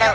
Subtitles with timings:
[0.00, 0.06] You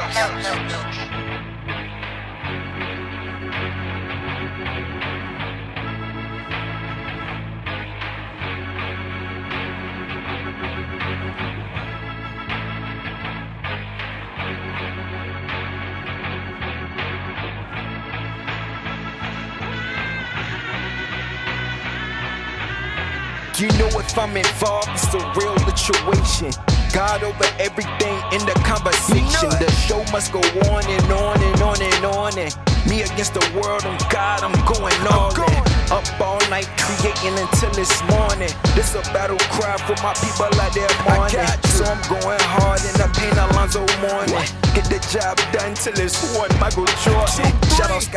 [23.78, 26.75] know if I'm involved, it's a real situation.
[26.96, 29.52] God over everything in the conversation.
[29.60, 30.40] The show must go
[30.72, 32.40] on and on and on and on.
[32.40, 32.56] And
[32.88, 35.64] me against the world and God, I'm going all in.
[35.92, 38.48] Up all night creating until it's morning.
[38.80, 41.44] This a battle cry for my people out there morning.
[41.76, 44.48] So I'm going hard in the paint, Alonzo Mourning.
[44.72, 46.48] Get the job done till it's one.
[46.64, 47.65] Michael Jordan.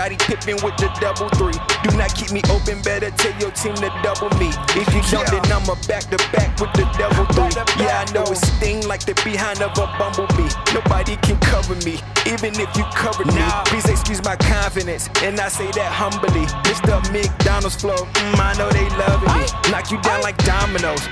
[0.09, 1.53] Scottie Pippen with the double three.
[1.85, 4.49] Do not keep me open, better tell your team to double me.
[4.73, 7.53] If you don't, then I'm a back to back with the double three.
[7.77, 10.49] Yeah, I know it sting like the behind of a bumblebee.
[10.73, 13.43] Nobody can cover me, even if you cover me.
[13.67, 16.49] Please excuse my confidence, and I say that humbly.
[16.65, 16.97] Mr.
[17.13, 19.45] McDonald's flow, mm, I know they loving me.
[19.71, 21.05] Knock you down like dominoes,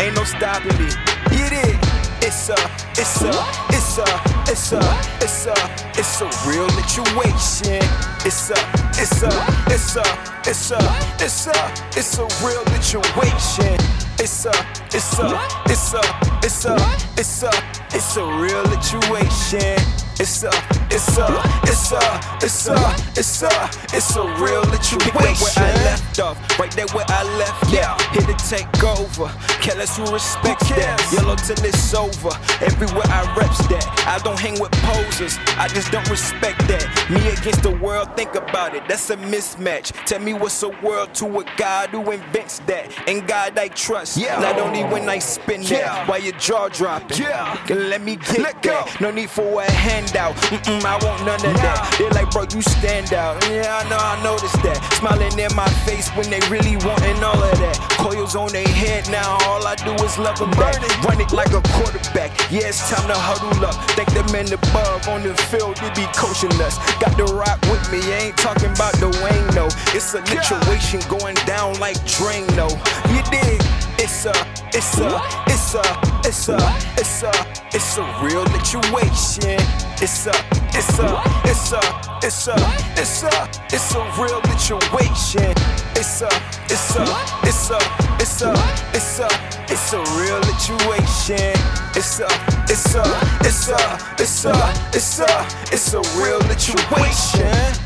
[0.00, 0.92] ain't no stopping me.
[1.32, 1.76] Get it.
[2.20, 2.56] It's a,
[3.00, 3.32] it's a,
[3.72, 4.78] it's a, it's a,
[5.22, 5.54] it's a,
[5.96, 7.80] it's a real situation.
[8.20, 8.58] It's a,
[9.00, 9.32] it's a,
[9.72, 10.04] it's a,
[10.44, 10.78] it's a,
[11.18, 13.78] it's a, it's a real situation.
[14.20, 14.52] It's a,
[14.92, 16.02] it's a, it's a,
[16.44, 16.76] it's a,
[17.16, 17.50] it's a,
[17.96, 19.80] it's a real situation.
[20.20, 20.50] It's a,
[20.90, 21.26] it's a,
[21.64, 22.02] it's a,
[22.42, 22.76] it's a,
[23.16, 25.62] it's a, it's a real situation.
[25.62, 27.72] Where I left off, right there where I left.
[27.72, 27.96] Yeah,
[28.32, 29.28] to take over.
[29.60, 30.98] Careless who respects that.
[31.12, 32.30] Yellow till it's over.
[32.60, 33.86] Everywhere I reps that.
[34.06, 35.38] I don't hang with posers.
[35.58, 36.84] I just don't respect that.
[37.10, 38.82] Me against the world, think about it.
[38.88, 39.92] That's a mismatch.
[40.06, 42.90] Tell me what's a world to a God who invents that.
[43.08, 44.16] And God I trust.
[44.16, 44.38] Yeah.
[44.40, 45.78] Not only when I spin Yeah.
[45.78, 47.18] that, while your jaw dropping.
[47.18, 47.56] Yeah.
[47.68, 48.70] Let me get Let go.
[48.84, 49.00] that.
[49.00, 50.34] No need for a handout.
[50.36, 51.94] Mm-mm, I want none of that.
[51.98, 53.42] They're like, bro, you stand out.
[53.48, 54.78] Yeah, I know, I noticed that.
[54.94, 57.78] Smiling in my face when they really wanting all of that.
[58.22, 60.78] Coils on their head now, all I do is love them back.
[61.02, 62.30] Run it like a quarterback.
[62.52, 63.74] Yeah, it's time to huddle up.
[63.98, 66.78] Thank the men above on the field, they be coaching us.
[67.02, 69.66] Got the rock with me, ain't talking about the Wayne, no.
[69.90, 72.70] It's a situation going down like Drano.
[73.10, 73.58] You dig?
[73.98, 74.34] It's a,
[74.70, 75.18] it's a,
[75.50, 75.82] it's a,
[76.22, 76.58] it's a,
[76.94, 77.32] it's a,
[77.74, 79.58] it's a real situation.
[79.98, 80.34] It's a,
[80.70, 81.10] it's a,
[81.42, 81.82] it's a,
[82.22, 82.54] it's a,
[82.94, 85.54] it's a, it's a real situation.
[85.98, 86.30] It's a,
[86.70, 87.04] it's a,
[87.42, 88.11] it's a,
[88.42, 88.52] a,
[88.94, 89.28] it's a,
[89.68, 91.54] it's a real situation.
[91.94, 92.26] It's a,
[92.68, 93.02] it's a,
[93.40, 97.81] it's a, it's a, it's a, it's a real situation.